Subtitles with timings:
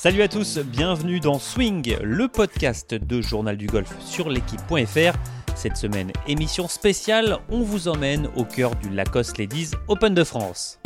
[0.00, 5.18] Salut à tous, bienvenue dans Swing, le podcast de Journal du Golf sur l'équipe.fr.
[5.56, 10.78] Cette semaine, émission spéciale, on vous emmène au cœur du Lacoste Ladies Open de France.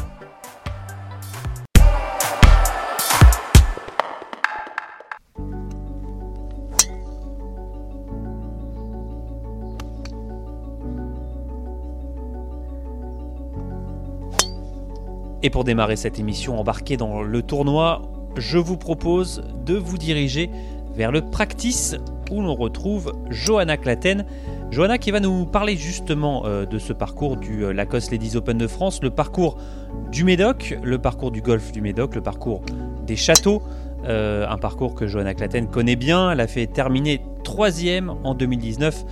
[15.43, 18.01] Et pour démarrer cette émission embarquée dans le tournoi,
[18.37, 20.51] je vous propose de vous diriger
[20.95, 21.97] vers le practice
[22.31, 24.25] où l'on retrouve Johanna Claten.
[24.71, 28.57] Johanna qui va nous parler justement euh, de ce parcours du euh, Lacoste Ladies Open
[28.57, 29.59] de France, le parcours
[30.11, 32.63] du Médoc, le parcours du golf du Médoc, le parcours
[33.07, 33.63] des châteaux,
[34.07, 36.31] euh, un parcours que Johanna Claten connaît bien.
[36.31, 39.05] Elle a fait terminer troisième en 2019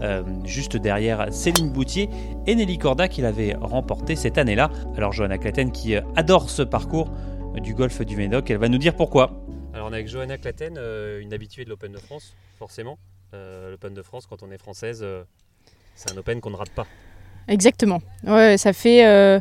[0.00, 2.08] euh, juste derrière Céline Boutier
[2.46, 4.70] et Nelly Corda qui l'avait remporté cette année-là.
[4.96, 7.08] Alors Johanna Claten qui adore ce parcours
[7.60, 9.44] du golfe du Médoc, elle va nous dire pourquoi.
[9.72, 10.78] Alors on est avec Johanna Claten,
[11.20, 12.98] une habituée de l'Open de France, forcément.
[13.32, 15.04] L'Open de France, quand on est française,
[15.94, 16.86] c'est un Open qu'on ne rate pas.
[17.48, 18.00] Exactement.
[18.24, 19.40] Ouais, ça fait...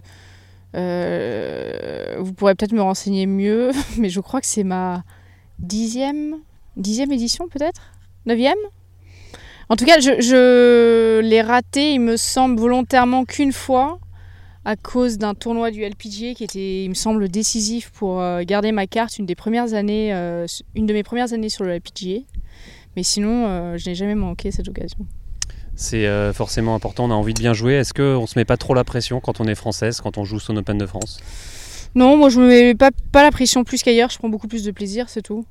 [0.73, 5.03] vous pourrez peut-être me renseigner mieux, mais je crois que c'est ma
[5.59, 6.37] dixième,
[6.75, 7.93] dixième édition peut-être?
[8.25, 8.57] Neuvième?
[9.69, 13.99] En tout cas, je, l'ai raté, il me semble, volontairement qu'une fois,
[14.67, 18.73] à cause d'un tournoi du LPGA qui était, il me semble, décisif pour euh, garder
[18.73, 22.25] ma carte une des premières années, euh, une de mes premières années sur le LPGA.
[22.97, 24.97] Mais sinon, euh, je n'ai jamais manqué cette occasion.
[25.77, 27.75] C'est forcément important, on a envie de bien jouer.
[27.75, 30.25] Est-ce qu'on ne se met pas trop la pression quand on est française, quand on
[30.25, 31.19] joue son Open de France?
[31.95, 34.63] Non, moi je me mets pas, pas la pression plus qu'ailleurs, je prends beaucoup plus
[34.63, 35.45] de plaisir, c'est tout.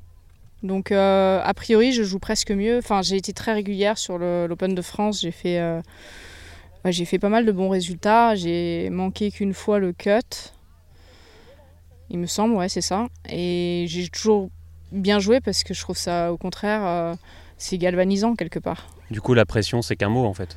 [0.63, 2.79] Donc euh, a priori, je joue presque mieux.
[2.79, 5.21] Enfin, j'ai été très régulière sur l'Open de France.
[5.23, 5.81] J'ai fait, euh,
[6.91, 8.35] j'ai fait pas mal de bons résultats.
[8.35, 10.53] J'ai manqué qu'une fois le cut.
[12.11, 13.07] Il me semble, ouais, c'est ça.
[13.29, 14.51] Et j'ai toujours
[14.93, 17.15] bien joué parce que je trouve ça, au contraire, euh,
[17.59, 18.89] c'est galvanisant quelque part.
[19.11, 20.57] Du coup, la pression, c'est qu'un mot en fait.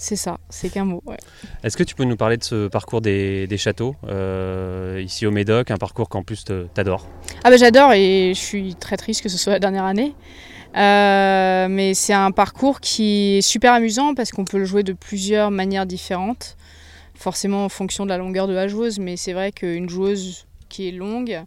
[0.00, 1.02] C'est ça, c'est qu'un mot.
[1.64, 5.72] Est-ce que tu peux nous parler de ce parcours des, châteaux euh, ici au Médoc,
[5.72, 7.08] un parcours qu'en plus t'adores?
[7.42, 10.14] Ah ben j'adore et je suis très triste que ce soit la dernière année.
[10.78, 14.92] Euh, mais c'est un parcours qui est super amusant parce qu'on peut le jouer de
[14.92, 16.56] plusieurs manières différentes,
[17.14, 19.00] forcément en fonction de la longueur de la joueuse.
[19.00, 21.42] Mais c'est vrai qu'une joueuse qui est longue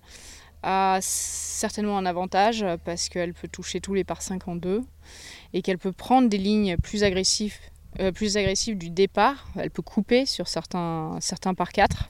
[0.64, 4.84] a certainement un avantage parce qu'elle peut toucher tous les par 5 en deux
[5.54, 7.56] et qu'elle peut prendre des lignes plus agressives
[8.00, 8.38] euh, plus
[8.68, 9.48] du départ.
[9.58, 12.10] Elle peut couper sur certains, certains par 4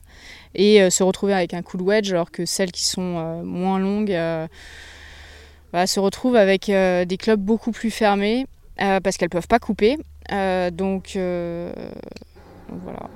[0.54, 3.78] et euh, se retrouver avec un coup de wedge, alors que celles qui sont moins
[3.78, 4.16] longues
[5.72, 8.46] bah, se retrouvent avec des clubs beaucoup plus fermés
[8.76, 9.96] parce qu'elles ne peuvent pas couper.
[10.72, 11.16] donc
[12.68, 13.08] voilà.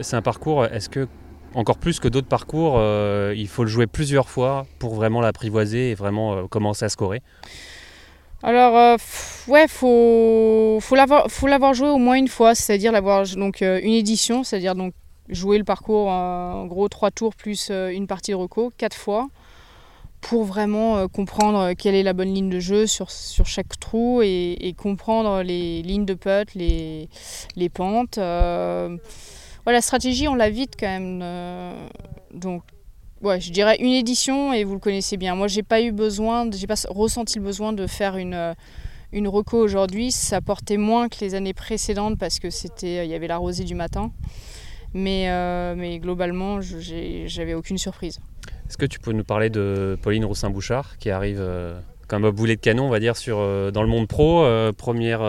[0.00, 1.08] C'est un parcours, est-ce que
[1.54, 2.80] encore plus que d'autres parcours,
[3.34, 7.22] il faut le jouer plusieurs fois pour vraiment l'apprivoiser et vraiment commencer à scorer?
[8.44, 8.96] Alors, euh,
[9.46, 14.42] ouais, faut, faut l'avoir, joué au moins une fois, c'est-à-dire l'avoir donc euh, une édition,
[14.42, 14.94] c'est-à-dire donc
[15.28, 19.28] jouer le parcours en gros trois tours plus euh, une partie de reco, quatre fois,
[20.22, 24.74] pour vraiment comprendre quelle est la bonne ligne de jeu sur, sur chaque trou et,
[24.78, 27.08] comprendre les lignes de putt, les,
[27.56, 28.16] les pentes.
[28.16, 28.88] la
[29.80, 31.22] stratégie, on l'a vite quand même.
[32.32, 32.62] donc
[33.22, 35.34] ouais, je dirais une édition et vous le connaissez bien.
[35.34, 38.54] Moi, j'ai pas eu besoin, j'ai pas ressenti le besoin de faire une euh,
[39.12, 40.10] une reco aujourd'hui.
[40.10, 43.64] Ça portait moins que les années précédentes parce que c'était, il y avait la rosée
[43.64, 44.10] du matin.
[44.94, 48.20] Mais, euh, mais globalement, j'avais aucune surprise.
[48.72, 51.78] Est-ce que tu peux nous parler de Pauline Roussin-Bouchard qui arrive euh,
[52.08, 53.36] comme un boulet de canon, on va dire, sur,
[53.70, 54.46] dans le monde pro
[54.78, 55.20] première,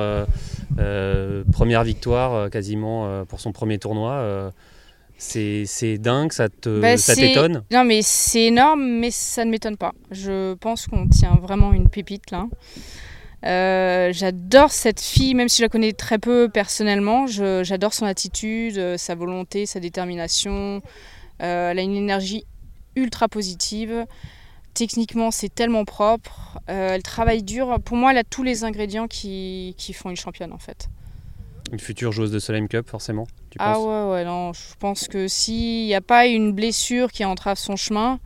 [1.51, 4.49] première victoire quasiment pour son premier tournoi.
[5.17, 7.63] C'est dingue, ça bah, t'étonne?
[7.69, 9.91] Non, mais c'est énorme, mais ça ne m'étonne pas.
[10.09, 12.47] Je pense qu'on tient vraiment une pépite là.
[13.45, 17.27] Euh, j'adore cette fille, même si je la connais très peu personnellement.
[17.27, 20.81] J'adore son attitude, euh, sa volonté, sa détermination.
[21.41, 22.45] Euh, elle a une énergie
[22.95, 24.05] ultra positive.
[24.73, 26.59] Techniquement, c'est tellement propre.
[26.67, 27.79] elle travaille dur.
[27.83, 30.89] Pour moi, elle a tous les ingrédients qui, qui font une championne en fait.
[31.71, 34.51] Une future joueuse de Solheim Cup, forcément tu Ah ouais, ouais, non.
[34.53, 38.19] Je pense que s'il n'y a pas une blessure qui entrave son chemin,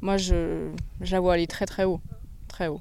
[0.00, 0.70] moi, je,
[1.00, 2.00] je la vois aller très, très haut.
[2.46, 2.80] Très haut.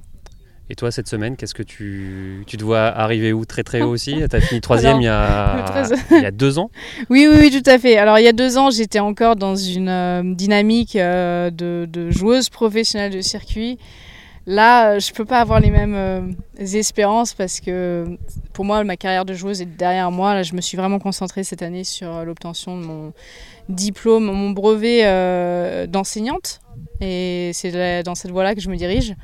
[0.70, 3.90] Et toi, cette semaine, qu'est-ce que tu, tu te vois arriver où Très très haut
[3.90, 4.16] aussi?
[4.30, 6.72] Tu as fini troisième il, y a, il y a deux ans?
[7.10, 7.98] Oui, oui, oui, tout à fait.
[7.98, 12.12] Alors, il y a deux ans, j'étais encore dans une euh, dynamique euh, de, de,
[12.12, 13.78] joueuse professionnelle de circuit.
[14.46, 16.22] Là, euh, je peux pas avoir les mêmes euh,
[16.60, 18.18] espérances parce que
[18.54, 20.34] pour moi, ma carrière de joueuse est derrière moi.
[20.34, 23.14] Là, je me suis vraiment concentrée cette année sur l'obtention de mon
[23.70, 26.60] diplôme, mon brevet d'enseignante
[27.02, 29.16] Et c'est dans cette voie-là que je me dirige.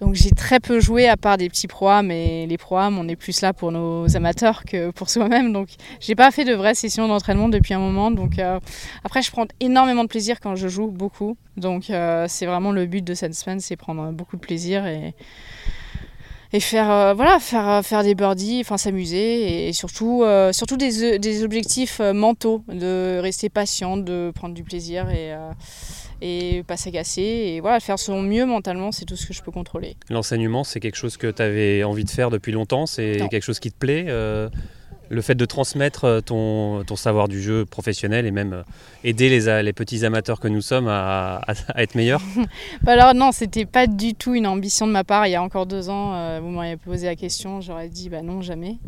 [0.00, 3.16] Donc j'ai très peu joué à part des petits programmes et les programmes on est
[3.16, 5.52] plus là pour nos amateurs que pour soi-même.
[5.52, 5.68] Donc
[6.00, 8.10] j'ai pas fait de vraies sessions d'entraînement depuis un moment.
[8.10, 8.58] Donc euh,
[9.04, 11.36] après je prends énormément de plaisir quand je joue beaucoup.
[11.58, 15.14] Donc euh, c'est vraiment le but de cette semaine, c'est prendre beaucoup de plaisir et
[16.52, 21.44] et faire euh, voilà faire faire des birdies enfin s'amuser et surtout surtout des, des
[21.44, 25.34] objectifs mentaux de rester patient de prendre du plaisir et
[26.22, 29.52] et pas s'agacer et voilà faire son mieux mentalement c'est tout ce que je peux
[29.52, 29.96] contrôler.
[30.10, 32.86] L'enseignement c'est quelque chose que tu avais envie de faire depuis longtemps?
[32.86, 34.48] C'est quelque chose qui te plaît euh,
[35.10, 38.62] le fait de transmettre euh, ton, savoir du jeu professionnel et même euh,
[39.04, 41.42] aider les, les petits amateurs que nous sommes à,
[41.76, 42.22] être meilleurs
[42.82, 45.26] bah Alors non, c'était pas du tout une ambition de ma part.
[45.26, 48.40] Il y a encore deux ans, vous m'auriez posé la question, j'aurais dit bah non,
[48.40, 48.78] jamais.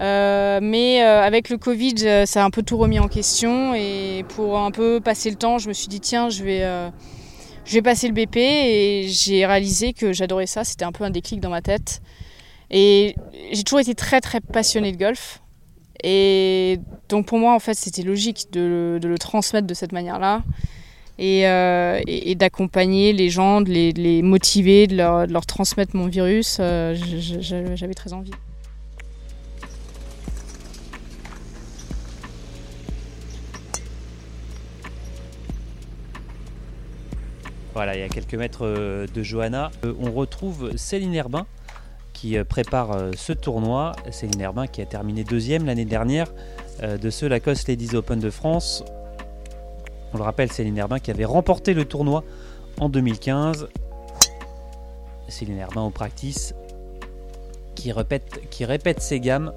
[0.00, 3.74] Euh, mais euh, avec le Covid, euh, ça a un peu tout remis en question.
[3.74, 6.90] Et pour un peu passer le temps, je me suis dit, tiens, je vais,
[7.64, 8.36] je vais passer le BP.
[8.36, 10.64] Et j'ai réalisé que j'adorais ça.
[10.64, 12.00] C'était un peu un déclic dans ma tête.
[12.74, 13.14] Et
[13.52, 15.40] j'ai toujours été très, très passionnée de golf.
[16.02, 20.42] Et donc pour moi, en fait, c'était logique de, de, le transmettre de cette manière-là.
[21.18, 26.08] Et, et, d'accompagner les gens, de les, les motiver, de leur, de leur, transmettre mon
[26.08, 26.60] virus.
[26.60, 28.32] J'avais très envie.
[37.74, 39.72] Voilà, il y a quelques mètres euh, de Johanna.
[39.84, 41.44] Euh, on retrouve Céline Herbin
[42.32, 43.92] euh, prépare ce tournoi.
[44.10, 46.32] Céline Herbin qui a terminé deuxième l'année dernière
[46.82, 48.84] de ce Lacoste Ladies Open de France.
[50.12, 52.24] On le rappelle, Céline Herbin qui avait remporté le tournoi
[52.80, 53.68] en 2015.
[55.28, 56.54] Céline Herbin au practice
[57.76, 59.52] qui répète, qui répète ses gammes.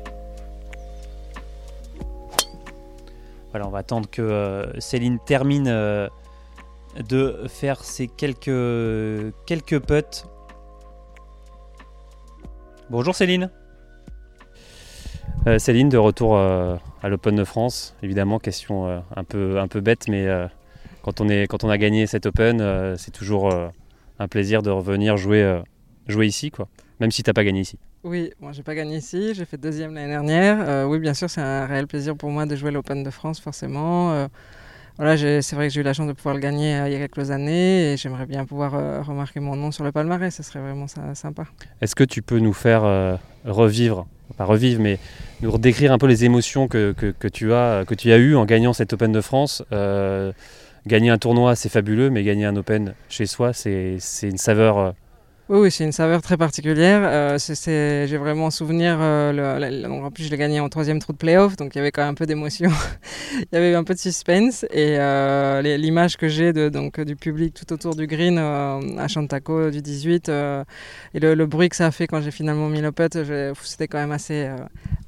[3.51, 6.09] Voilà, on va attendre que Céline termine
[7.09, 10.25] de faire ces quelques, quelques putts.
[12.89, 13.49] Bonjour Céline.
[15.45, 17.93] Euh, Céline, de retour euh, à l'Open de France.
[18.01, 20.25] Évidemment, question euh, un, peu, un peu bête, mais
[21.01, 23.53] quand, on est, quand on a gagné cet Open, c'est toujours
[24.19, 25.61] un plaisir de revenir jouer,
[26.07, 26.69] jouer ici, quoi.
[27.01, 27.77] même si tu n'as pas gagné ici.
[28.03, 30.87] Oui, moi j'ai pas gagné ici, j'ai fait deuxième l'année dernière.
[30.87, 34.29] oui, bien sûr, c'est un réel plaisir pour moi de jouer l'Open de France, forcément
[34.97, 36.95] voilà, c'est vrai que j'ai eu la chance de pouvoir le gagner euh, il y
[36.95, 40.41] a quelques années et j'aimerais bien pouvoir euh, remarquer mon nom sur le palmarès, ce
[40.41, 41.43] serait vraiment sympa.
[41.81, 43.15] Est-ce que tu peux nous faire euh,
[43.45, 44.07] revivre,
[44.37, 44.97] pas revivre, mais
[45.41, 48.45] nous décrire un peu les émotions que, que, tu as, que tu as eues en
[48.45, 49.63] gagnant cette Open de France?
[50.87, 54.95] Gagner un tournoi, c'est fabuleux, mais gagner un Open chez soi, c'est une saveur
[55.49, 57.01] oui, c'est une saveur très particulière.
[57.03, 58.97] Euh, j'ai vraiment souvenir.
[58.99, 61.91] Euh, en plus, je l'ai gagné en troisième trou de playoff, donc il y avait
[61.91, 62.69] quand même un peu d'émotion.
[63.33, 64.65] il y avait un peu de suspense.
[64.71, 70.29] Et euh, l'image que j'ai du public tout autour du green à Chantaco du 18
[70.29, 73.17] et le, bruit que ça a fait quand j'ai finalement mis le putt,
[73.63, 74.49] c'était quand même assez,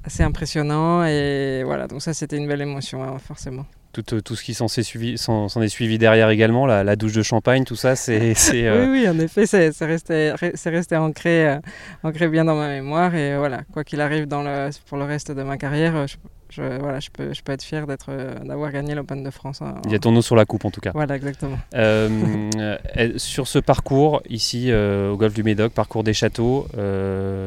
[0.05, 1.03] assez impressionnant.
[1.03, 3.65] Et voilà, donc ça, c'était une belle émotion, hein, forcément
[4.01, 7.23] tout, tout, ce qui s'en est, suivi, est suivi derrière également, la, la, douche de
[7.23, 8.33] champagne, tout ça, c'est...
[8.59, 10.33] Euh, oui, oui, en effet, c'est resté,
[10.65, 11.59] resté ancré, euh,
[12.03, 13.13] ancré bien dans ma mémoire.
[13.15, 16.17] Et voilà, quoi qu'il arrive dans le, pour le reste de ma carrière, je,
[16.49, 19.61] je, voilà, je, peux, je peux être fier d'être, euh, d'avoir gagné l'Open de France.
[19.61, 20.91] Hein, Il y a ton nom sur la coupe en tout cas.
[20.93, 21.57] Voilà, exactement.
[21.75, 22.49] Euh,
[22.97, 26.67] euh, sur ce parcours ici au golfe du Médoc, parcours des châteaux,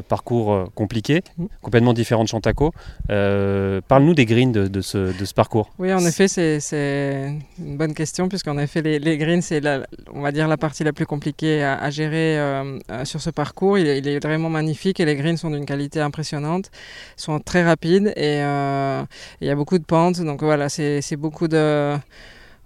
[0.08, 1.46] parcours compliqué, mm.
[1.60, 2.72] complètement différent de Chantaco.
[3.08, 5.70] Parle-nous des greens de, de, ce, de, ce, parcours.
[5.78, 9.60] Oui, en effet, c'est une bonne question puisqu'en effet les, les greens c'est
[10.12, 12.38] on va dire la partie la plus compliquée à, gérer
[13.04, 13.78] sur ce parcours.
[13.78, 16.70] Il est, vraiment magnifique et les greens sont d'une qualité impressionnante,
[17.16, 18.40] sont très rapides et
[19.40, 21.96] il y a beaucoup de pentes, donc voilà, c'est beaucoup de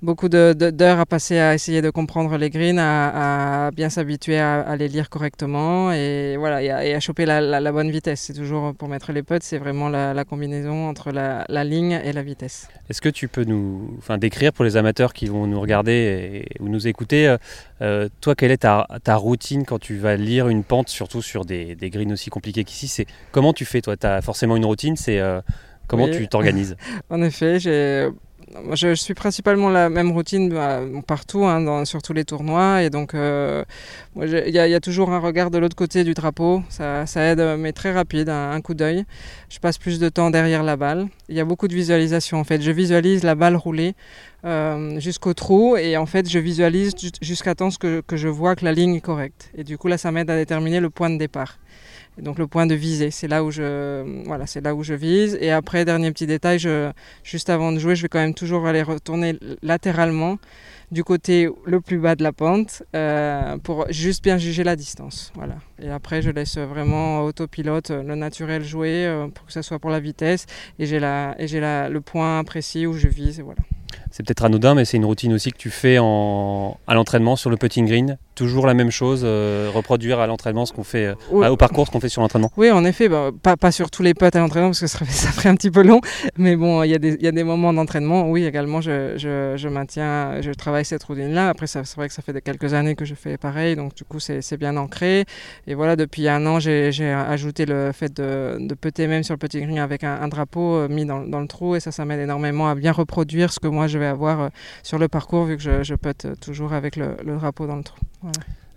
[0.02, 4.88] beaucoup d'heures à passer à essayer de comprendre les greens, à, bien s'habituer à, les
[4.88, 8.20] lire correctement et voilà et à, choper la, bonne vitesse.
[8.20, 12.22] C'est toujours pour mettre les putts, c'est vraiment la, combinaison entre la, ligne et la
[12.22, 12.68] vitesse.
[12.90, 16.68] Est-ce que tu peux nous enfin, décrire pour les amateurs qui vont nous regarder ou
[16.68, 17.38] nous écouter, euh,
[17.80, 21.76] euh, toi quelle est ta, routine quand tu vas lire une pente, surtout sur des,
[21.90, 23.06] greens aussi compliqués qu'ici?
[23.32, 23.96] Comment tu fais toi?
[23.96, 25.40] Tu as forcément une routine, c'est euh,
[25.86, 26.76] Comment tu t'organises
[27.10, 28.10] En effet, je,
[28.72, 32.82] je, suis principalement la même routine bah, partout, hein, sur tous les tournois.
[32.82, 33.64] Et donc, euh,
[34.16, 36.62] il y, a toujours un regard de l'autre côté du drapeau.
[36.68, 39.04] Ça, aide, mais très rapide, un, coup d'œil.
[39.48, 41.08] Je passe plus de temps derrière la balle.
[41.28, 42.62] Il y a beaucoup de visualisation en fait.
[42.62, 43.94] Je visualise la balle rouler
[44.44, 48.64] euh, jusqu'au trou et en fait, je visualise jusqu'à temps que, que je vois que
[48.64, 49.50] la ligne est correcte.
[49.56, 51.58] Et du coup, là, ça m'aide à déterminer le point de départ.
[52.22, 55.36] Donc le point de visée, c'est là où je, voilà, c'est là où je vise.
[55.40, 56.58] Et après, dernier petit détail,
[57.22, 60.38] juste avant de jouer, je vais quand même toujours aller retourner latéralement
[60.90, 65.32] du côté le plus bas de la pente euh, pour juste bien juger la distance.
[65.34, 65.56] Voilà.
[65.80, 69.90] Et après, je laisse vraiment autopilote le naturel jouer euh, pour que ça soit pour
[69.90, 70.46] la vitesse
[70.78, 73.40] et j'ai la, et j'ai le point précis où je vise.
[73.40, 73.60] voilà.
[74.16, 77.50] C'est peut-être anodin, mais c'est une routine aussi que tu fais en, à l'entraînement sur
[77.50, 78.16] le putting green.
[78.34, 81.90] Toujours la même chose, euh, reproduire à l'entraînement ce qu'on fait euh, au parcours, ce
[81.90, 82.50] qu'on fait sur l'entraînement.
[82.56, 85.04] Oui, en effet, bah, pas, pas, sur tous les putts à l'entraînement parce que ça,
[85.04, 86.00] ça, ferait un petit peu long.
[86.38, 88.30] Mais bon, il y, y, a des moments d'entraînement.
[88.30, 91.50] Oui, également, je, je, je, maintiens, je travaille cette routine-là.
[91.50, 94.18] Après, c'est vrai que ça fait quelques années que je fais pareil, donc du coup,
[94.18, 95.26] c'est bien ancré.
[95.66, 99.38] Et voilà, depuis un an, j'ai ajouté le fait de, de putter même sur le
[99.38, 102.20] putting green avec un, drapeau euh, mis dans, dans, le trou et ça, ça m'aide
[102.20, 104.48] énormément à bien reproduire ce que moi je vais avoir euh,
[104.82, 107.98] sur le parcours vu que je, je pote toujours avec le, drapeau dans le trou.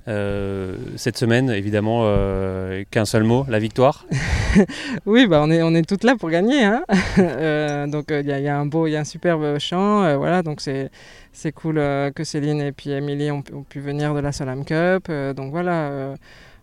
[0.08, 4.08] Euh, cette semaine, évidemment, euh, qu'un seul mot, la victoire.
[5.06, 6.64] oui, bah on est on est toutes là pour gagner.
[6.64, 6.84] Hein
[7.88, 10.42] donc il y, a un beau, il y a un superbe chant, voilà.
[10.42, 10.90] Donc c'est
[11.32, 11.76] c'est cool
[12.16, 15.12] que Céline et puis Émilie ont, pu venir de la Salam Cup.
[15.36, 16.16] donc voilà,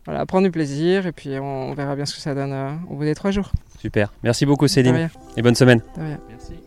[0.06, 3.04] voilà, prendre du plaisir et puis on, verra bien ce que ça donne au bout
[3.04, 3.52] des trois jours.
[3.78, 4.12] Super.
[4.24, 5.82] Merci beaucoup Céline et bonne semaine.
[5.96, 6.65] Merci.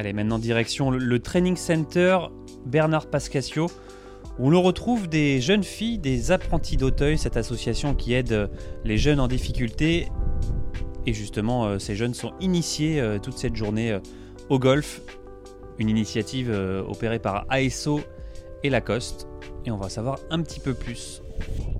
[0.00, 2.20] Allez, maintenant direction le, Training Center
[2.64, 3.66] Bernard Pascasio,
[4.38, 8.46] où l'on retrouve des jeunes filles, des apprentis d'Auteuil, cette association qui aide euh,
[8.82, 10.08] les jeunes en difficulté.
[11.04, 13.98] Et justement, euh, ces jeunes sont initiés euh, toute cette journée
[14.48, 15.02] au golf,
[15.78, 16.50] une initiative
[16.88, 18.00] opérée par ASO
[18.62, 19.28] et Lacoste.
[19.66, 21.20] Et on va savoir un petit peu plus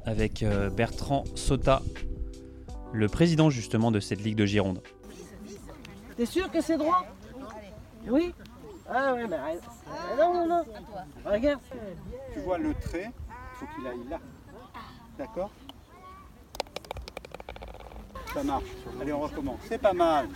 [0.05, 0.45] avec
[0.77, 1.81] Bertrand Sota,
[2.93, 4.83] le président justement de cette ligue de Gironde.
[6.19, 7.07] T'es sûr que c'est droit?
[8.09, 8.35] Oui
[8.88, 9.37] Ah ouais, mais
[10.19, 10.64] non, non, non.
[11.25, 11.61] Regarde.
[12.33, 14.19] Tu vois le trait, il faut qu'il aille là.
[15.19, 15.50] D'accord?
[18.33, 18.64] Ça marche.
[19.00, 19.59] Allez, on recommence.
[19.69, 20.28] C'est pas mal.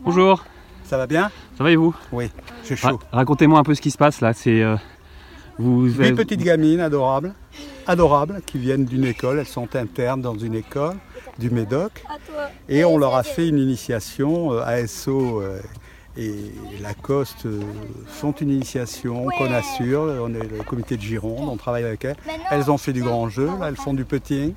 [0.00, 0.44] Bonjour.
[0.84, 1.30] Ça va bien?
[1.58, 1.94] Ça va et vous?
[2.12, 2.30] Oui,
[2.64, 3.00] j'ai chaud.
[3.10, 4.32] Racontez-moi un peu ce qui se passe là.
[4.32, 4.76] C'est euh,
[5.58, 5.86] vous.
[5.86, 7.34] Huit petites gamines adorables,
[7.86, 9.40] adorables, qui viennent d'une école.
[9.40, 10.96] Elles sont internes dans une école
[11.38, 12.04] du Médoc.
[12.68, 14.52] Et on leur a fait une initiation.
[14.52, 15.60] Euh, ASO euh,
[16.16, 16.34] et
[16.80, 17.60] Lacoste euh,
[18.06, 20.02] font une initiation qu'on assure.
[20.22, 22.16] On est le comité de Gironde, on travaille avec elles.
[22.50, 24.54] Elles ont fait du grand jeu, là, elles font du putting.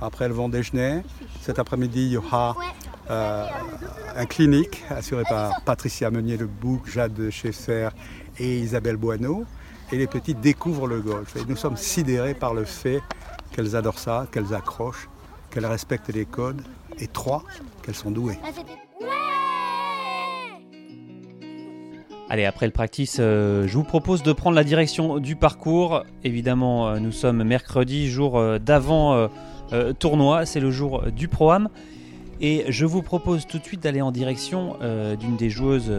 [0.00, 1.02] Après, elles vont déjeuner.
[1.40, 2.56] Cet après-midi, il y aura
[3.08, 7.90] un clinique assuré par Patricia Meunier-le-Bouc, Jade Schaeffer
[8.38, 9.44] et Isabelle Boineau.
[9.92, 11.36] Et les petites découvrent le golf.
[11.36, 13.00] Et nous sommes sidérés par le fait
[13.52, 15.08] qu'elles adorent ça, qu'elles accrochent
[15.54, 16.62] qu'elles respectent les codes,
[16.98, 17.44] et trois,
[17.82, 18.38] qu'elles sont douées.
[18.44, 18.48] Ah,
[22.28, 26.02] Allez, après le practice, euh, je vous propose de prendre la direction du parcours.
[26.24, 29.28] Évidemment, euh, nous sommes mercredi, jour euh, d'avant
[29.98, 31.68] tournoi, c'est le jour du Pro-Am.
[32.40, 34.76] Et je vous propose tout de suite d'aller en direction
[35.18, 35.90] d'une des joueuses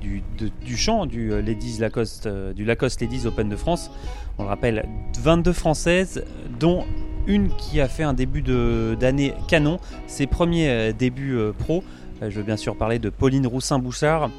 [0.00, 0.22] du,
[0.64, 3.92] du, champ du, Ladies Lacoste, du Lacoste Ladies Open de France.
[4.38, 4.88] On le rappelle,
[5.20, 6.24] 22 françaises,
[6.58, 6.84] dont
[7.26, 11.82] une qui a fait un début d'année canon, ses premiers euh, débuts euh, pro.
[12.22, 14.30] Euh, je veux bien sûr parler de Pauline Roussin-Bouchard,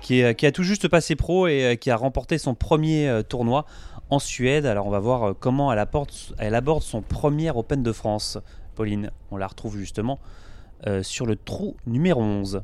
[0.00, 3.66] qui, a tout juste passé pro et qui a remporté son premier tournoi
[4.08, 4.64] en Suède.
[4.64, 5.84] Alors on va voir comment elle,
[6.38, 8.38] elle aborde son premier Open de France.
[8.76, 10.20] Pauline, on la retrouve justement
[11.02, 12.62] sur le trou numéro 11.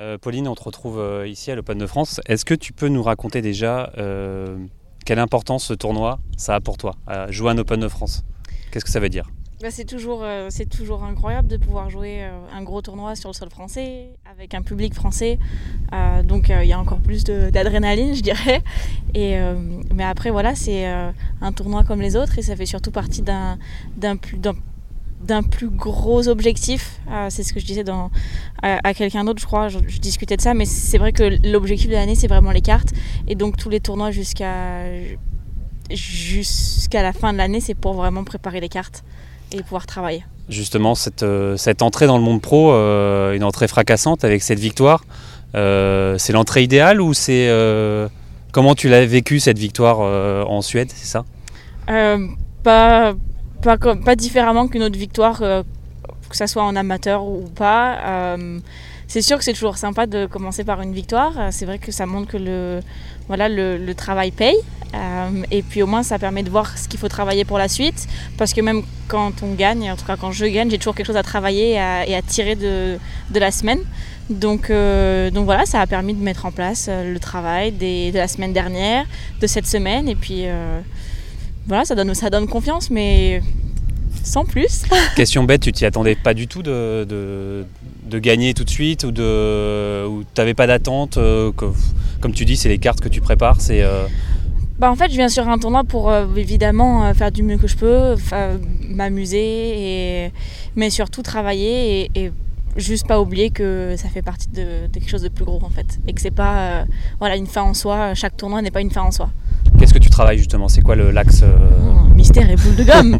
[0.00, 2.20] Euh, Pauline, on te retrouve euh, ici à l'Open de France.
[2.26, 4.56] Est-ce que tu peux nous raconter déjà euh,
[5.04, 6.94] quelle importance ce tournoi ça a pour toi,
[7.30, 8.24] jouer un Open de France?
[8.70, 9.28] Qu'est-ce que ça veut dire?
[9.60, 10.22] Bah, c'est toujours,
[11.02, 15.40] incroyable de pouvoir jouer un gros tournoi sur le sol français, avec un public français.
[16.22, 18.62] donc il y a encore plus d'adrénaline, je dirais.
[19.14, 23.58] Mais après, voilà, c'est un tournoi comme les autres et ça fait surtout partie d'un
[23.96, 24.16] d'un
[25.50, 27.00] plus gros objectif.
[27.10, 28.10] Euh, c'est ce que je disais dans,
[28.62, 29.68] à, quelqu'un d'autre, je crois.
[29.68, 32.92] Je, discutais de ça, mais c'est vrai que l'objectif de l'année, c'est vraiment les cartes.
[33.26, 34.84] Et donc tous les tournois jusqu'à
[35.90, 39.04] jusqu'à la fin de l'année, c'est pour vraiment préparer les cartes
[39.52, 40.22] et pouvoir travailler.
[40.50, 44.58] Justement, cette, euh, cette entrée dans le monde pro, euh, une entrée fracassante avec cette
[44.58, 45.04] victoire,
[45.54, 47.48] c'est l'entrée idéale ou c'est
[48.52, 51.24] comment tu l'as vécu cette victoire en Suède, c'est ça?
[52.62, 53.14] Pas
[53.62, 55.62] pas, pas différemment qu'une autre victoire, euh,
[56.28, 57.98] que ce soit en amateur ou pas.
[58.04, 58.60] Euh,
[59.08, 61.32] c'est sûr que c'est toujours sympa de commencer par une victoire.
[61.50, 62.80] C'est vrai que ça montre que le,
[63.26, 64.56] voilà, le, travail paye.
[64.94, 67.68] Euh, et puis au moins ça permet de voir ce qu'il faut travailler pour la
[67.68, 68.06] suite.
[68.36, 71.06] Parce que même quand on gagne, en tout cas quand je gagne, j'ai toujours quelque
[71.06, 72.98] chose à travailler et à, tirer de,
[73.34, 73.80] la semaine.
[74.28, 78.14] Donc, euh, donc voilà, ça a permis de mettre en place euh, le travail de
[78.14, 79.06] la semaine dernière,
[79.40, 80.06] de cette semaine.
[80.06, 80.44] Et puis
[81.68, 83.42] voilà, ça donne, ça donne confiance, mais
[84.24, 84.84] sans plus.
[85.16, 89.10] Question bête, tu t'y attendais pas du tout de, de, gagner tout de suite ou
[89.10, 93.60] de ou t'avais pas d'attente euh, Comme tu dis, c'est les cartes que tu prépares,
[93.60, 93.82] c'est.
[93.82, 94.06] Euh,
[94.78, 97.66] bah en fait, je viens sur un tournoi pour euh, évidemment faire du mieux que
[97.66, 98.14] je peux,
[98.88, 100.32] m'amuser, et...
[100.74, 102.32] mais surtout travailler et,
[102.76, 105.98] juste pas oublier que ça fait partie de, quelque chose de plus gros en fait.
[106.06, 106.84] Et que c'est pas
[107.18, 109.30] voilà, une fin en soi, chaque tournoi n'est pas une fin en soi.
[109.78, 110.68] Qu'est-ce que tu travailles justement?
[110.68, 113.16] C'est quoi l'axe oh, Mystère et boule de gomme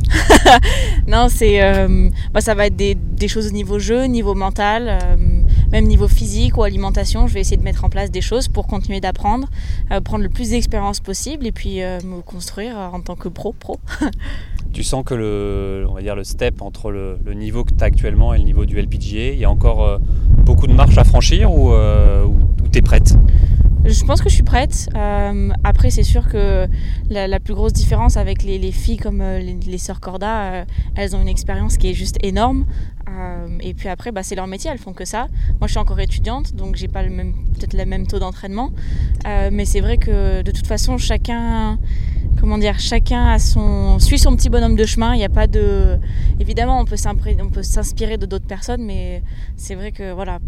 [1.06, 5.16] Non, c'est, euh, bah, ça va être des, choses au niveau jeu, niveau mental, euh,
[5.70, 7.26] même niveau physique ou alimentation.
[7.26, 9.48] Je vais essayer de mettre en place des choses pour continuer d'apprendre,
[9.92, 13.78] euh, prendre le plus d'expérience possible et puis me construire en tant que pro pro.
[14.72, 17.86] tu sens que le, on va dire le step entre le, niveau que tu as
[17.86, 19.98] actuellement et le niveau du LPGA, il y a encore
[20.44, 23.16] beaucoup de marches à franchir ou, ou tu es prête
[23.88, 24.88] je pense que je suis prête.
[24.94, 26.66] Euh, après, c'est sûr que
[27.10, 31.20] la, plus grosse différence avec les, filles comme euh, les, sœurs Corda, euh, elles ont
[31.22, 32.66] une expérience qui est juste énorme.
[33.60, 35.28] et puis après, bah, c'est leur métier, elles font que ça.
[35.60, 38.70] Moi, je suis encore étudiante, donc j'ai pas le même, peut-être le même taux d'entraînement.
[39.24, 41.78] mais c'est vrai que de toute façon, chacun,
[42.38, 45.14] comment dire, chacun a son, suit son petit bonhomme de chemin.
[45.14, 45.98] Il n'y a pas de,
[46.38, 49.22] évidemment, on peut s'inspirer de d'autres personnes, mais
[49.56, 50.38] c'est vrai que voilà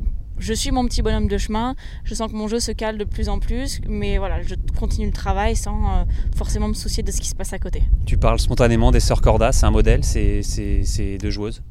[0.40, 3.04] je suis mon petit bonhomme de chemin, je sens que mon jeu se cale de
[3.04, 6.04] plus en plus, mais voilà, je continue le travail sans euh,
[6.36, 7.82] forcément me soucier de ce qui se passe à côté.
[8.06, 11.62] Tu parles spontanément des sœurs Corda, c'est un modèle, c'est deux joueuses?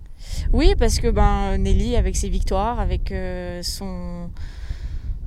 [0.54, 4.30] Oui, parce que ben, Nelly, avec ses victoires, avec euh, son...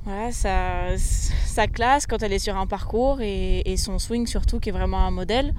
[0.05, 4.67] Voilà, sa, sa, classe quand elle est sur un parcours et, son swing surtout qui
[4.67, 5.53] est vraiment un modèle.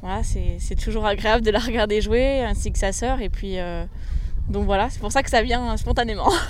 [0.00, 3.84] Voilà, c'est toujours agréable de la regarder jouer ainsi que sa sœur et puis euh,
[4.48, 6.30] donc voilà, c'est pour ça que ça vient spontanément.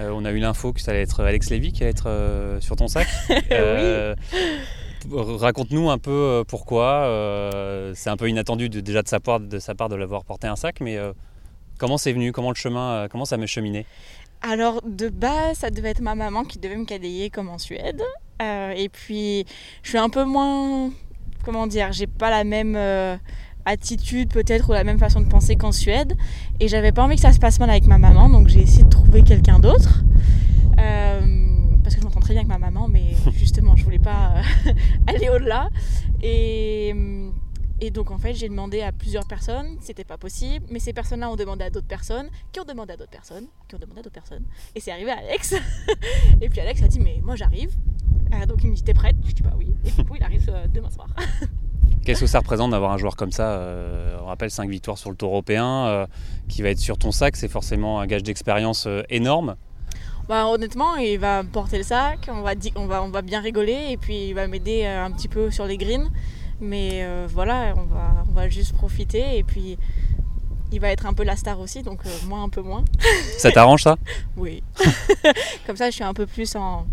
[0.00, 2.60] Euh, on a eu l'info que ça allait être Alex Lévy qui allait être euh,
[2.60, 3.06] sur ton sac.
[3.50, 4.14] Euh,
[5.10, 7.02] raconte-nous un peu pourquoi.
[7.94, 10.56] c'est un peu inattendu déjà de sa part de, sa part de l'avoir porté un
[10.56, 10.96] sac, mais
[11.78, 13.84] comment c'est venu Comment le chemin Comment ça m'est cheminé?
[14.40, 18.02] Alors de base, ça devait être ma maman qui devait me cadayer comme en Suède.
[18.40, 19.44] et puis
[19.82, 20.90] je suis un peu moins,
[21.44, 22.76] comment dire, j'ai pas la même
[23.64, 26.16] attitude peut-être ou la même façon de penser qu'en Suède.
[26.60, 28.84] Et j'avais pas envie que ça se passe mal avec ma maman, donc j'ai essayé
[28.84, 30.02] de trouver quelqu'un d'autre.
[30.78, 31.42] Euh,
[31.82, 34.34] parce que je m'entends très bien avec ma maman, mais justement, je voulais pas
[34.66, 34.72] euh,
[35.06, 35.68] aller au-delà.
[36.22, 36.94] Et,
[37.80, 41.30] et, donc en fait, j'ai demandé à plusieurs personnes, c'était pas possible, mais ces personnes-là
[41.30, 44.02] ont demandé à d'autres personnes, qui ont demandé à d'autres personnes, qui ont demandé à
[44.02, 44.44] d'autres personnes.
[44.74, 45.54] Et c'est arrivé à Alex.
[46.40, 47.74] et puis Alex a dit, mais moi j'arrive.
[48.34, 49.16] Euh, donc il me dit, t'es prête?
[49.24, 49.74] Je dis, bah oui.
[49.84, 51.08] Et du coup, il arrive demain soir.
[52.04, 55.10] Qu'est-ce que ça représente d'avoir un joueur comme ça euh, On rappelle 5 victoires sur
[55.10, 56.06] le tour européen, euh,
[56.48, 59.54] qui va être sur ton sac, c'est forcément un gage d'expérience euh, énorme.
[60.28, 63.88] Bah, honnêtement, il va porter le sac, on va, on va, on va bien rigoler
[63.90, 66.10] et puis il va m'aider un petit peu sur les greens.
[66.60, 69.76] Mais voilà, on va, on va juste profiter et puis
[70.70, 72.84] il va être un peu la star aussi, donc moi un peu moins.
[73.36, 73.96] Ça t'arrange ça?
[74.36, 74.62] Oui.
[75.66, 76.86] Comme ça, je suis un peu plus en,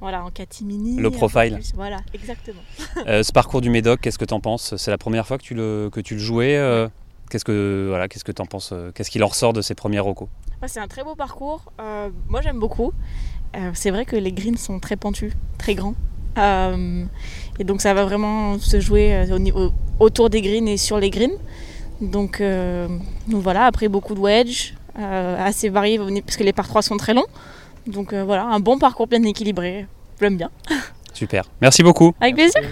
[0.00, 0.96] voilà, en catimini.
[0.96, 1.58] Le profile.
[1.74, 2.60] Voilà, exactement.
[3.06, 4.74] Euh, ce parcours du Médoc, qu'est-ce que tu en penses?
[4.76, 6.88] C'est la première fois que tu le, que tu le jouais euh,
[7.30, 9.74] Qu'est-ce que voilà, qu'est-ce que tu en penses euh, Qu'est-ce qu'il en ressort de ces
[9.74, 10.28] premiers recos
[10.66, 11.72] C'est un très beau parcours.
[12.28, 12.92] moi, j'aime beaucoup.
[13.74, 15.94] c'est vrai que les greens sont très pentus, très grands.
[16.38, 21.10] et donc, ça va vraiment se jouer au niveau, autour des greens et sur les
[21.10, 21.36] greens.
[22.00, 22.42] Donc,
[23.28, 27.14] donc voilà, après beaucoup de wedge, assez variés parce que les par 3 sont très
[27.14, 27.26] longs.
[27.86, 29.86] Donc euh, voilà, un bon parcours bien équilibré.
[30.20, 30.50] J'aime bien.
[31.12, 31.44] Super.
[31.60, 32.14] Merci beaucoup.
[32.20, 32.62] Avec plaisir.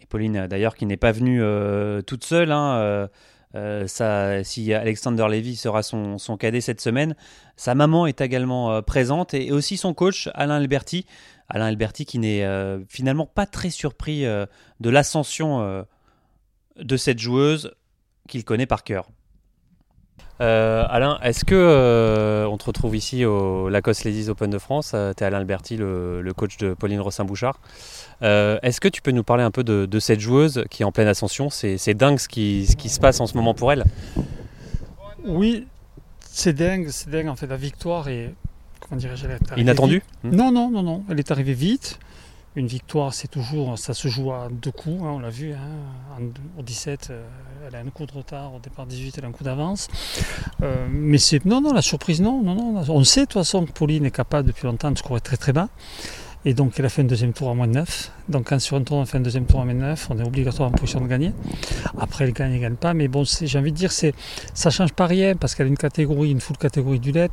[0.00, 2.52] Et Pauline, d'ailleurs, qui n'est pas venue euh, toute seule.
[2.52, 3.08] Hein,
[3.54, 7.14] euh, ça, si Alexander Levy sera son, son, cadet cette semaine,
[7.56, 11.04] sa maman est également présente et aussi son coach Alain Alberti.
[11.48, 12.46] Alain Alberti qui n'est
[12.88, 15.84] finalement pas très surpris de l'ascension
[16.76, 17.74] de cette joueuse
[18.26, 19.10] qu'il connaît par cœur.
[20.42, 24.90] Euh, Alain, est-ce que euh, on te retrouve ici au Lacoste Ladies Open de France
[24.92, 27.60] euh, Tu es Alain Alberti, le, coach de Pauline Rossin-Bouchard.
[28.20, 31.06] est-ce que tu peux nous parler un peu de, cette joueuse qui est en pleine
[31.06, 31.48] ascension?
[31.48, 33.84] C'est dingue ce qui, se passe en ce moment pour elle.
[35.24, 35.68] Oui,
[36.20, 37.28] c'est dingue, c'est dingue.
[37.28, 38.34] En fait, la victoire est,
[38.80, 39.26] comment dirais-je,
[39.56, 40.02] inattendue?
[40.24, 41.04] Non, non, non, non.
[41.08, 42.00] Elle est arrivée vite.
[42.54, 45.54] Une victoire, c'est toujours, ça se joue à deux coups, hein, on l'a vu.
[45.54, 46.20] Hein,
[46.58, 47.24] au 17, euh,
[47.66, 49.88] elle a un coup de retard, au départ 18, elle a un coup d'avance.
[50.62, 52.84] Euh, mais c'est non, non, la surprise, non, non, non.
[52.90, 55.54] On sait de toute façon que Pauline est capable depuis longtemps de scorer très très
[55.54, 55.70] bas.
[56.44, 58.10] Et donc elle a fait un deuxième tour à moins de 9.
[58.28, 60.18] Donc quand sur un tour on fait un deuxième tour à moins de 9, on
[60.18, 61.32] est obligatoire en position de gagner.
[61.98, 62.94] Après elle gagne, elle gagne pas.
[62.94, 64.12] Mais bon, j'ai envie de dire, c'est,
[64.54, 67.30] ça change pas rien parce qu'elle a une catégorie, une full catégorie du LED.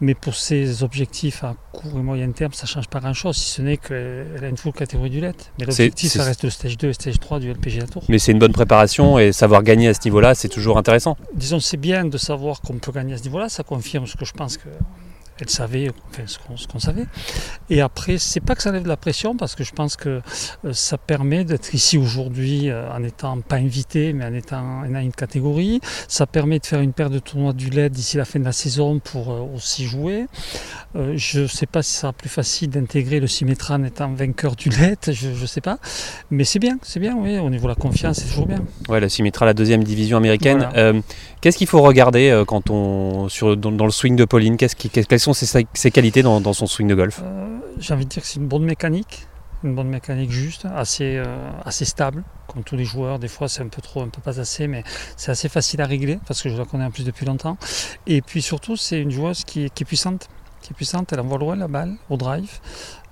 [0.00, 3.50] Mais pour ses objectifs à court et moyen terme, ça change pas grand chose, si
[3.50, 5.34] ce n'est qu'elle a une full catégorie du LED.
[5.58, 8.04] Mais l'objectif, ça reste le stage 2 et le stage 3 du LPGA Tour.
[8.08, 11.16] Mais c'est une bonne préparation et savoir gagner à ce niveau-là, c'est toujours intéressant.
[11.34, 13.48] Disons, c'est bien de savoir qu'on peut gagner à ce niveau-là.
[13.48, 14.68] Ça confirme ce que je pense que
[15.40, 17.06] elle savait enfin, ce qu'on savait.
[17.70, 20.20] Et après, c'est pas que ça lève de la pression, parce que je pense que
[20.64, 24.94] euh, ça permet d'être ici aujourd'hui euh, en étant pas invité, mais en étant en
[24.94, 25.80] une catégorie.
[26.08, 28.52] Ça permet de faire une paire de tournois du LED d'ici la fin de la
[28.52, 30.26] saison pour euh, aussi jouer.
[30.94, 34.56] je ne sais pas si ça sera plus facile d'intégrer le Symmetra en étant vainqueur
[34.56, 35.78] du LED, je ne sais pas.
[36.30, 38.62] Mais c'est bien, c'est bien, oui, au niveau de la confiance, c'est toujours bien.
[38.88, 40.68] Ouais, le Symmetra, la deuxième division américaine.
[41.40, 44.56] Qu'est-ce qu'il faut regarder quand on, sur, dans, le swing de Pauline?
[44.56, 44.90] Qu'est-ce qui,
[45.22, 48.40] sont ses, qualités dans, son swing de golf euh, J'ai envie de dire que c'est
[48.40, 49.26] une bonne mécanique,
[49.64, 53.18] une bonne mécanique juste, assez, euh, assez stable, comme tous les joueurs.
[53.18, 54.84] Des fois, c'est un peu trop, un peu pas assez, mais
[55.16, 57.56] c'est assez facile à régler parce que je la connais en plus depuis longtemps.
[58.06, 60.28] Et puis surtout, c'est une joueuse qui, est puissante,
[60.60, 61.12] qui est puissante.
[61.12, 62.60] Elle envoie loin la balle au drive.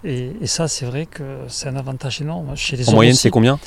[0.02, 2.56] Et, ça, c'est vrai que c'est un avantage énorme.
[2.56, 3.58] Chez les en moyenne, c'est combien?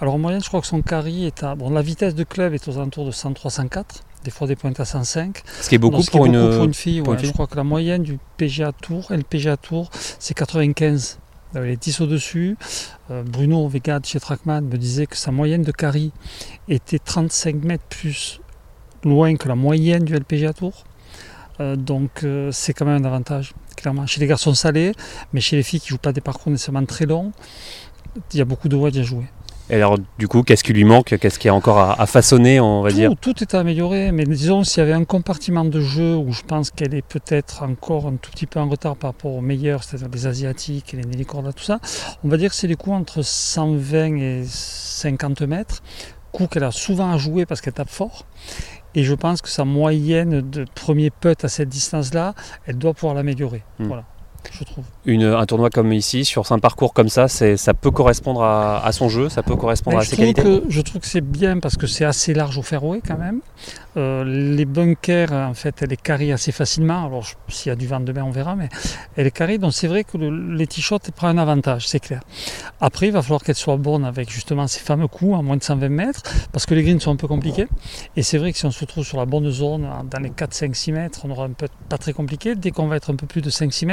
[0.00, 1.54] Alors en moyenne, je crois que son carry est à.
[1.54, 3.84] Bon, la vitesse de club est aux alentours de 103-104
[4.24, 5.42] des fois des pointes à 105.
[5.60, 6.74] Ce qui est beaucoup, pour, une...
[6.74, 7.02] fille.
[7.22, 11.18] Je crois que la moyenne du PGA Tour, et le PGA Tour, c'est 95.
[11.54, 12.56] Elle est 10 au-dessus.
[13.10, 16.12] Euh, Bruno Vega de chez Trackman me disait que sa moyenne de carry
[16.68, 18.40] était 35 mètres plus
[19.04, 20.84] loin que la moyenne du LPGA Tour.
[21.60, 24.06] Euh, donc euh, c'est quand même un avantage, clairement.
[24.06, 24.92] Chez les garçons salés,
[25.32, 27.32] mais chez les filles qui ne jouent pas des parcours nécessairement très longs,
[28.32, 29.26] il y a beaucoup de watts à jouer.
[29.72, 31.16] Et alors, du coup, qu'est-ce qui lui manque?
[31.18, 33.10] Qu'est-ce qu'il y a encore à, façonner, on va dire?
[33.18, 36.70] Tout est amélioré, mais disons, s'il y avait un compartiment de jeu où je pense
[36.70, 40.08] qu'elle est peut-être encore un tout petit peu en retard par rapport aux meilleurs, c'est-à-dire
[40.12, 41.80] les Asiatiques, les Nelly tout ça,
[42.22, 45.82] on va dire que c'est des coups entre 120 et 50 mètres,
[46.32, 48.26] coups qu'elle a souvent à jouer parce qu'elle tape fort.
[48.94, 52.34] Et je pense que sa moyenne de premier putt à cette distance-là,
[52.66, 53.62] elle doit pouvoir l'améliorer.
[53.78, 53.86] Hmm.
[53.86, 54.04] Voilà
[54.50, 54.84] je trouve.
[55.04, 59.08] Une, un tournoi comme ici, sur un parcours comme ça, ça peut correspondre à, son
[59.08, 61.86] jeu, ça peut correspondre à ses qualités que, Je trouve que c'est bien parce que
[61.86, 63.40] c'est assez large au fairway quand même.
[63.96, 67.06] Euh, les bunkers, en fait, elle est carrée assez facilement.
[67.06, 68.68] Alors, s'il y a du vent demain, on verra, mais
[69.16, 69.58] elle est carrée.
[69.58, 72.22] Donc, c'est vrai que le, les t-shirts prend un avantage, c'est clair.
[72.80, 75.62] Après, il va falloir qu'elle soit bonne avec justement ces fameux coups à moins de
[75.62, 77.66] 120 mètres parce que les greens sont un peu compliqués.
[78.16, 80.54] Et c'est vrai que si on se retrouve sur la bonne zone, dans les 4,
[80.54, 82.54] 5, 6 mètres, on aura un peu pas très compliqué.
[82.54, 83.86] Dès qu'on va être un peu plus de 5, 6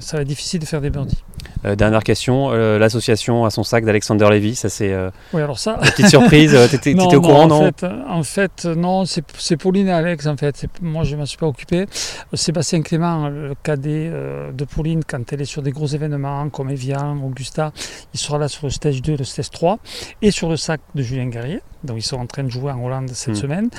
[0.00, 1.22] ça va être difficile de faire des birdies.
[1.64, 5.58] Euh, dernière question, euh, l'association à son sac d'Alexander Levy, ça c'est euh, oui, alors
[5.58, 5.74] ça...
[5.74, 7.70] petite surprise, t'étais au courant non,
[8.08, 11.46] en fait, non, c'est Pauline et Alex en fait, moi je ne m'en suis pas
[11.46, 11.86] occupé.
[12.34, 14.10] Sébastien Clément, le cadet
[14.52, 17.72] de Pauline, quand elle est sur des gros événements comme Evian, Augusta,
[18.14, 19.78] il sera là sur le stage 2, le stage 3
[20.22, 21.60] et sur le sac de Julien Guerrier.
[21.84, 23.36] Donc ils sont en train de jouer en Hollande cette hmm.
[23.36, 23.70] semaine.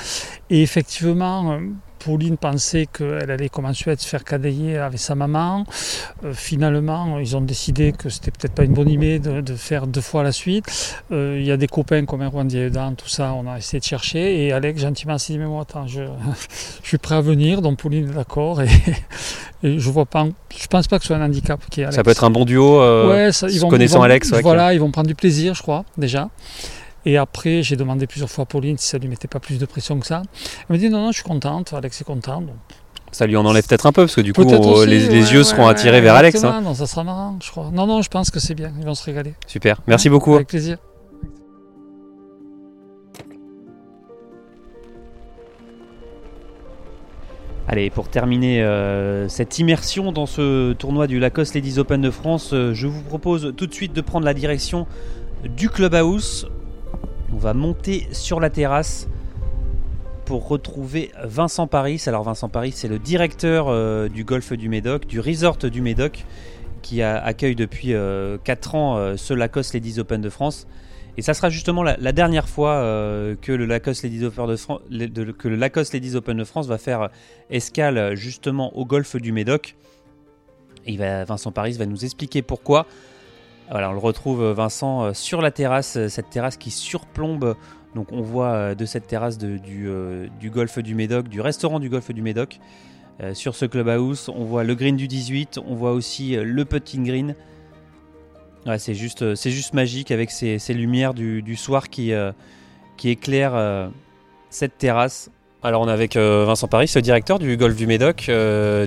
[0.49, 1.59] Et effectivement,
[2.07, 5.65] Pauline pensait qu'elle allait commencer à se faire cadailler avec sa maman.
[6.23, 9.99] Euh, finalement, ils ont décidé que c'était peut-être pas une bonne idée de, faire deux
[9.99, 10.95] fois la suite.
[11.11, 13.83] Euh, il y a des copains comme Erwan Dieudan, tout ça, on a essayé de
[13.83, 14.45] chercher.
[14.45, 16.03] Et Alex gentiment s'est dit, mais moi, attends, je,
[16.83, 17.61] suis prêt à venir.
[17.61, 18.61] Donc Pauline est d'accord.
[19.63, 21.59] Et, je vois pas, je pense pas que ce soit un handicap.
[21.69, 24.31] Qui Ça peut être un bon duo, euh, ouais, ils vont, connaissant Alex.
[24.41, 26.29] voilà, ils vont prendre du plaisir, je crois, déjà.
[27.05, 29.65] Et après, j'ai demandé plusieurs fois à Pauline si ça lui mettait pas plus de
[29.65, 30.23] pression que ça.
[30.69, 32.43] Elle m'a dit non, non, je suis contente, Alex est content.
[33.11, 34.43] Ça lui en enlève peut-être un peu, parce que du coup,
[34.85, 36.43] les, yeux seront attirés vers Alex.
[36.43, 36.61] Hein.
[36.61, 37.71] Non, ça sera marrant, je crois.
[37.71, 39.33] Non, non, je pense que c'est bien, ils vont se régaler.
[39.47, 40.35] Super, merci beaucoup.
[40.35, 40.77] Avec plaisir.
[47.69, 52.51] Allez, pour terminer euh, cette immersion dans ce tournoi du Lacoste Ladies Open de France,
[52.53, 54.87] euh, je vous propose tout de suite de prendre la direction
[55.43, 56.47] du clubhouse
[57.33, 59.07] on va monter sur la terrasse
[60.25, 62.03] pour retrouver Vincent Paris.
[62.05, 66.25] Alors Vincent Paris, c'est le directeur euh, du golfe du Médoc, du resort du Médoc,
[66.81, 68.37] qui accueille depuis 4 euh,
[68.73, 70.67] ans euh, ce Lacoste Ladies Open de France.
[71.15, 72.79] Et ça sera justement la, dernière fois
[73.41, 74.81] que, le Lacoste Ladies Open de France,
[75.39, 77.09] que le Lacoste Ladies Open de France va faire
[77.49, 79.75] escale justement au golfe du Médoc.
[80.85, 82.85] Et Vincent Paris va nous expliquer pourquoi.
[83.69, 87.55] Voilà, on le retrouve euh, Vincent euh, sur la terrasse, euh, cette terrasse qui surplombe.
[87.95, 89.89] Donc on voit de cette terrasse du,
[90.51, 92.59] golfe du Médoc, du restaurant du golfe du Médoc.
[93.33, 97.33] sur ce clubhouse, on voit le green du 18, on voit aussi le putting green.
[98.77, 102.13] C'est juste, c'est juste magique avec ces, lumières du, soir qui
[103.03, 103.89] éclairent
[104.51, 105.31] cette terrasse.
[105.63, 108.29] Alors on est avec Vincent Paris, le directeur du golf du Médoc,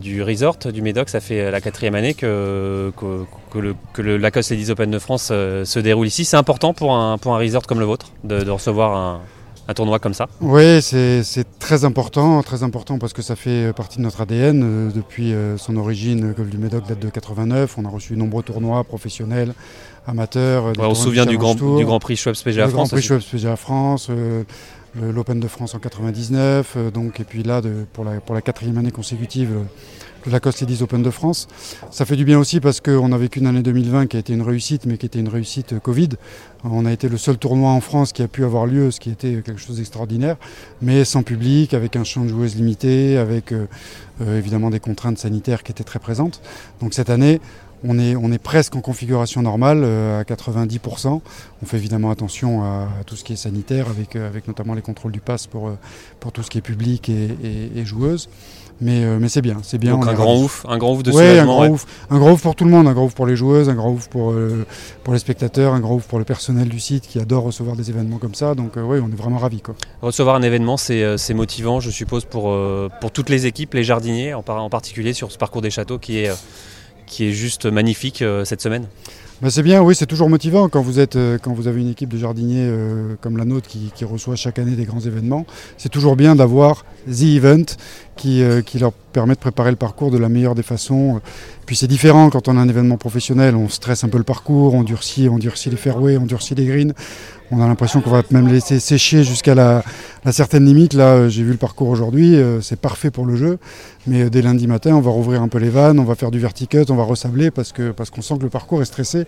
[0.01, 1.09] du resort du Médoc.
[1.09, 5.25] Ça fait la quatrième année que, que, le, que le Lacoste Ladies Open de France
[5.27, 6.25] se déroule ici.
[6.25, 9.21] C'est important pour un, pour un resort comme le vôtre de, de recevoir un,
[9.71, 10.27] un tournoi comme ça?
[10.41, 11.23] Oui, c'est
[11.59, 14.63] très important, très important parce que ça fait partie de notre ADN.
[14.63, 17.77] Euh, depuis euh, son origine, Golf du Médoc date de 89.
[17.79, 19.55] On a reçu de nombreux tournois professionnels,
[20.07, 20.73] amateurs.
[20.79, 22.73] on se souvient du grand, du grand Prix Schweppes PGA France.
[22.73, 24.43] Le Grand Prix Schweppes PGA France, euh,
[24.95, 26.77] l'Open de France en 99.
[26.93, 29.51] donc, et puis là, de, pour, la, pour la quatrième année consécutive,
[30.27, 31.49] le Lacoste Ladies Open de France.
[31.91, 34.33] Ça fait du bien aussi parce qu'on a vécu une année 2020 qui a été
[34.33, 36.11] une réussite, mais qui était une réussite Covid.
[36.65, 39.11] On a été le seul tournoi en France qui a pu avoir lieu, ce qui
[39.11, 40.37] était quelque chose d'extraordinaire,
[40.83, 43.67] mais sans public, avec un champ de joueuses limité, avec euh,
[44.21, 46.43] euh, évidemment des contraintes sanitaires qui étaient très présentes.
[46.81, 47.41] Donc cette année,
[47.85, 51.21] on est, on est, presque en configuration normale euh, à 90%.
[51.63, 55.13] On fait évidemment attention à, tout ce qui est sanitaire, avec, avec notamment les contrôles
[55.13, 55.73] du pass pour,
[56.21, 58.29] pour tout ce qui est public et, et, et joueuses.
[58.81, 59.93] Mais, euh, mais c'est bien, c'est bien.
[59.93, 62.43] Donc un grand ouf, un grand ouf de ouais, un grand ouf, un grand ouf
[62.43, 64.65] pour tout le monde, un grand ouf pour les joueuses, un grand ouf pour, euh,
[65.05, 67.91] pour les spectateurs, un grand ouf pour le personnel du site qui adore recevoir des
[67.91, 68.55] événements comme ça.
[68.55, 69.61] Donc euh, oui, on est vraiment ravis.
[69.61, 69.75] Quoi.
[70.01, 72.57] Recevoir un événement, c'est motivant, je suppose, pour,
[73.01, 76.19] pour toutes les équipes, les jardiniers, en, en, particulier sur ce parcours des châteaux qui
[76.19, 76.31] est,
[77.11, 78.87] qui est juste magnifique cette semaine.
[79.43, 81.89] Bah, c'est bien, oui, c'est toujours motivant quand vous, êtes, euh, quand vous avez une
[81.89, 85.47] équipe de jardiniers euh, comme la nôtre qui, reçoit chaque année des grands événements.
[85.79, 87.65] C'est toujours bien d'avoir The Event
[88.17, 91.23] qui, euh, qui, leur permet de préparer le parcours de la meilleure des façons.
[91.65, 94.75] Puis c'est différent quand on a un événement professionnel, on stresse un peu le parcours,
[94.75, 96.93] on durcit, on durcit les fairways, on durcit les greens.
[97.53, 99.83] On a l'impression qu'on va même laisser sécher jusqu'à la,
[100.31, 100.95] certaine limite.
[100.95, 103.59] Là, euh, j'ai vu le parcours aujourd'hui, euh, c'est parfait pour le jeu.
[104.07, 106.31] Mais euh, dès lundi matin, on va rouvrir un peu les vannes, on va faire
[106.31, 109.25] du verticut, on va resabler parce que parce qu'on sent que le parcours est stressé.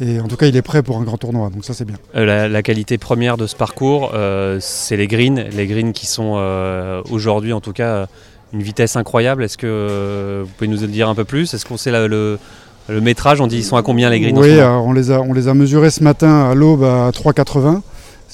[0.00, 1.50] Et en tout cas, il est prêt pour un grand tournoi.
[1.50, 1.96] Donc ça, c'est bien.
[2.14, 4.12] la, qualité première de ce parcours,
[4.60, 5.44] c'est les greens.
[5.52, 6.34] Les greens qui sont
[7.10, 8.06] aujourd'hui, en tout cas,
[8.52, 9.42] une vitesse incroyable.
[9.42, 11.52] Est-ce que vous pouvez nous dire un peu plus?
[11.52, 12.38] Est-ce qu'on sait le
[12.88, 15.32] le métrage, on dit ils sont à combien les greens Oui, on, les a, on
[15.32, 17.80] les a mesurés ce matin à l'aube à 3,80,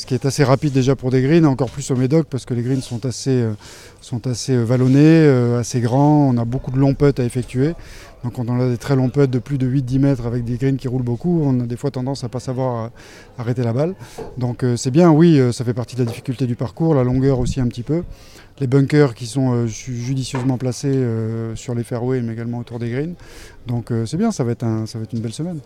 [0.01, 2.55] ce qui est assez rapide déjà pour des greens, encore plus au Médoc parce que
[2.55, 3.53] les greens sont assez, euh,
[4.01, 7.75] sont assez euh, vallonnés, euh, assez grands, on a beaucoup de longs putts à effectuer.
[8.25, 10.57] Donc quand on a des très longs putts de plus de 8-10 mètres avec des
[10.57, 12.89] greens qui roulent beaucoup, on a des fois tendance à ne pas savoir
[13.37, 13.95] arrêter la balle.
[14.39, 17.61] Donc c'est bien, oui, ça fait partie de la difficulté du parcours, la longueur aussi
[17.61, 18.03] un petit peu
[18.59, 21.03] les bunkers qui sont judicieusement placés
[21.55, 23.15] sur les fairways mais également autour des greens.
[23.67, 25.61] Donc c'est bien, ça va, être un, ça va être une belle semaine.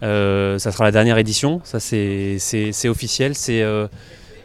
[0.00, 3.64] Ça sera la dernière édition, ça c'est officiel, c'est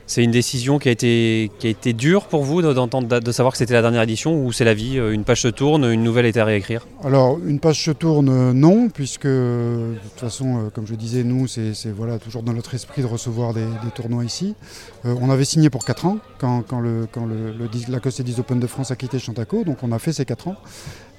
[0.07, 3.53] c'est une décision qui a été, qui a été dure pour vous d'entendre, de savoir
[3.53, 6.25] que c'était la dernière édition ou c'est la vie Une page se tourne, une nouvelle
[6.25, 6.87] est à réécrire?
[7.03, 11.47] Alors, une page se tourne, non, puisque de toute façon, euh, comme je disais, nous,
[11.47, 13.65] c'est, voilà, toujours dans notre esprit de recevoir des,
[13.95, 14.55] tournois ici.
[15.05, 16.63] Euh, on avait signé pour 4 ans quand,
[17.89, 20.47] la Coste 10 Open de France a quitté Chantaco, donc on a fait ces 4
[20.47, 20.55] ans.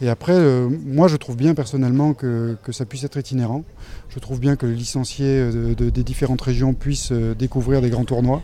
[0.00, 3.64] Et après, euh, moi, je trouve bien personnellement que, ça puisse être itinérant.
[4.08, 8.42] Je trouve bien que les licenciés des différentes régions puissent découvrir des grands tournois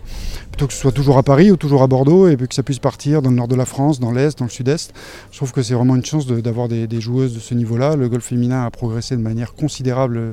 [0.50, 2.78] plutôt que ce soit toujours à Paris ou toujours à Bordeaux et que ça puisse
[2.78, 4.92] partir dans le nord de la France, dans l'est, dans le sud-est.
[5.30, 7.96] Je trouve que c'est vraiment une chance d'avoir des, joueuses de ce niveau-là.
[7.96, 10.32] Le golf féminin a progressé de manière considérable euh,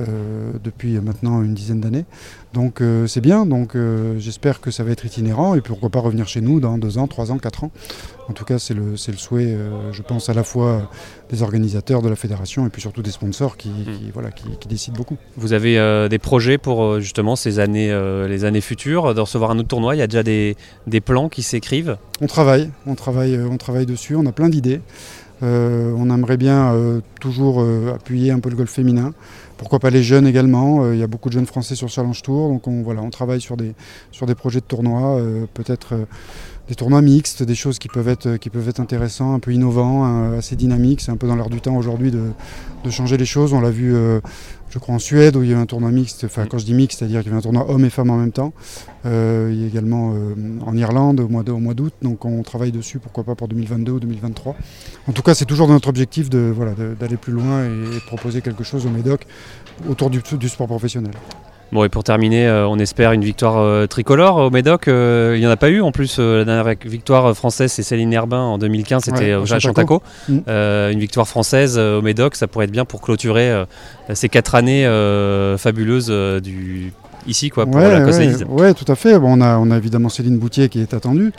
[0.00, 2.04] depuis maintenant une dizaine d'années.
[2.52, 6.00] Donc euh, c'est bien, donc euh, j'espère que ça va être itinérant et pourquoi pas
[6.00, 7.70] revenir chez nous dans deux ans, trois ans, quatre ans.
[8.28, 9.56] En tout cas c'est le, le souhait,
[9.92, 10.90] je pense, à la fois
[11.30, 14.10] des organisateurs de la fédération et puis surtout des sponsors qui, hmm.
[14.12, 15.16] voilà, qui, décident beaucoup.
[15.36, 17.92] Vous avez des projets pour justement ces années,
[18.28, 19.96] les années futures, de recevoir un autre tournoi?
[19.96, 21.96] Il y a déjà des, des plans qui s'écrivent?
[22.20, 24.80] On travaille, on travaille, on travaille dessus, on a plein d'idées.
[25.42, 26.72] on aimerait bien
[27.20, 29.12] toujours appuyer un peu le golf féminin.
[29.60, 32.22] Pourquoi pas les jeunes également euh, Il y a beaucoup de jeunes français sur Challenge
[32.22, 33.74] Tour, donc on, voilà, on travaille sur des,
[34.10, 36.04] sur des projets de tournois, euh, peut-être euh,
[36.70, 40.34] des tournois mixtes, des choses qui peuvent être, qui peuvent être intéressants, un peu innovants,
[40.38, 41.02] assez dynamiques.
[41.02, 42.22] C'est un peu dans l'air du temps aujourd'hui de,
[42.84, 43.52] de, changer les choses.
[43.52, 43.92] On l'a vu
[44.70, 46.64] je crois en Suède où il y a eu un tournoi mixte, enfin quand je
[46.64, 48.52] dis mixte, c'est-à-dire qu'il y avait un tournoi hommes et femmes en même temps.
[49.04, 51.42] Euh, il y a également euh, en Irlande au mois,
[51.74, 54.56] d'août, donc on travaille dessus, pourquoi pas pour 2022 ou 2023.
[55.08, 58.42] En tout cas, c'est toujours notre objectif de, voilà, d'aller plus loin et, de proposer
[58.42, 59.26] quelque chose au Médoc
[59.88, 61.12] autour du sport professionnel.
[61.72, 64.88] Bon, et pour terminer, euh, on espère une victoire euh, tricolore au Médoc.
[64.88, 65.80] Euh, il n'y en a pas eu.
[65.80, 70.02] En plus, la dernière victoire française, c'est Céline Herbin en 2015, c'était au Chantaco.
[70.28, 70.38] Mm.
[70.48, 73.64] une victoire française au Médoc, ça pourrait être bien pour clôturer
[74.14, 74.84] ces quatre années
[75.58, 76.10] fabuleuses
[76.42, 76.92] du,
[77.26, 78.44] ici quoi, pour la Ladies.
[78.48, 79.18] Oui, tout à fait.
[79.18, 81.32] Bon, on, a, on a évidemment Céline Boutier qui est attendue.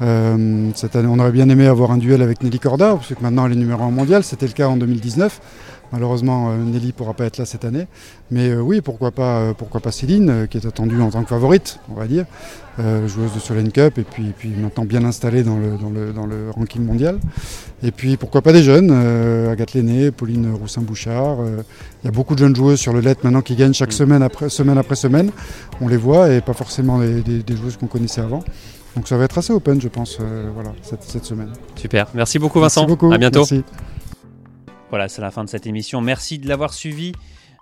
[0.00, 3.46] cette année, on aurait bien aimé avoir un duel avec Nelly Corda, parce que maintenant
[3.46, 4.24] elle est numéro 1 mondial.
[4.24, 5.40] C'était le cas en 2019.
[5.94, 7.86] Malheureusement, euh, Nelly ne pourra pas être là cette année.
[8.32, 11.28] Mais euh, oui, pourquoi pas, euh, pourquoi pas Céline, qui est attendue en tant que
[11.28, 12.24] favorite, on va dire,
[13.06, 15.76] joueuse de Solène Cup et puis, puis maintenant bien installée dans le,
[16.12, 17.20] dans, le, ranking mondial.
[17.84, 18.90] Et puis pourquoi pas des jeunes,
[19.48, 21.36] Agathe Lenné, Pauline Roussin-Bouchard.
[22.02, 23.92] Il y a beaucoup de jeunes joueuses sur le LED maintenant qui gagnent chaque mm.
[23.92, 24.78] semaine après semaine.
[24.78, 25.30] Après semaine.
[25.80, 28.42] On les voit et pas forcément des, joueuses qu'on connaissait avant.
[28.96, 30.18] Donc ça va être assez open, je pense,
[30.52, 31.52] voilà, cette, semaine.
[31.76, 32.08] Super.
[32.12, 32.80] Merci beaucoup, Vincent.
[32.80, 33.12] Merci beaucoup.
[33.12, 33.46] À bientôt.
[33.48, 33.62] Merci.
[34.94, 36.00] Voilà, c'est la fin de cette émission.
[36.00, 37.10] Merci de l'avoir suivi.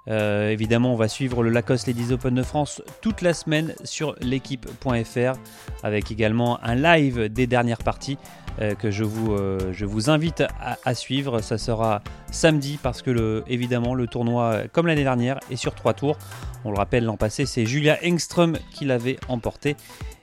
[0.06, 4.14] Euh, évidemment, on va suivre le Lacoste Ladies Open de France toute la semaine sur
[4.20, 5.38] l'équipe.fr
[5.82, 8.18] avec également un live des dernières parties
[8.60, 9.72] euh, que je vous, euh,
[10.08, 10.44] invite
[10.84, 11.40] à, suivre.
[11.40, 16.18] Ça sera samedi parce que évidemment le tournoi, comme l'année dernière, est sur trois tours.
[16.66, 19.74] On le rappelle, l'an passé, c'est Julia Engström qui l'avait emporté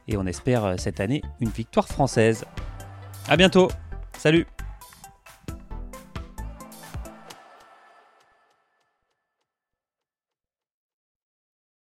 [0.07, 2.45] et on espère cette année une victoire française.
[3.27, 3.67] A bientôt.
[4.15, 4.45] Salut